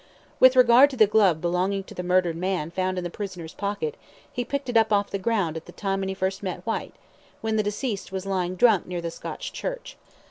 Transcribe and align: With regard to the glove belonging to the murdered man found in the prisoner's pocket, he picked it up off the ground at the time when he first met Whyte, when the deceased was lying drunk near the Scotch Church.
With 0.39 0.55
regard 0.55 0.89
to 0.89 0.97
the 0.97 1.05
glove 1.05 1.41
belonging 1.41 1.83
to 1.83 1.93
the 1.93 2.01
murdered 2.01 2.35
man 2.35 2.71
found 2.71 2.97
in 2.97 3.03
the 3.03 3.11
prisoner's 3.11 3.53
pocket, 3.53 3.93
he 4.33 4.43
picked 4.43 4.67
it 4.67 4.75
up 4.75 4.91
off 4.91 5.11
the 5.11 5.19
ground 5.19 5.57
at 5.57 5.67
the 5.67 5.71
time 5.71 5.99
when 5.99 6.09
he 6.09 6.15
first 6.15 6.41
met 6.41 6.65
Whyte, 6.65 6.95
when 7.41 7.55
the 7.55 7.61
deceased 7.61 8.11
was 8.11 8.25
lying 8.25 8.55
drunk 8.55 8.87
near 8.87 8.99
the 9.01 9.11
Scotch 9.11 9.53
Church. 9.53 9.97